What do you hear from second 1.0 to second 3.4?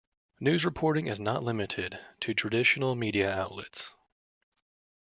is not limited to traditional media